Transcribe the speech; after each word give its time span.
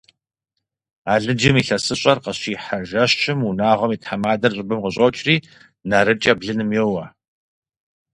Алыджым 1.13 1.55
илъэсыщӀэр 1.61 2.17
къыщихьэ 2.23 2.77
жэщым 2.89 3.39
унагъуэм 3.47 3.91
и 3.95 3.97
тхьэмадэр 4.01 4.51
щӀыбым 4.55 4.79
къыщӀокӀри, 4.83 5.35
нарыкӀэ 5.89 6.33
блыным 6.39 6.69
йоуэ. 6.77 7.05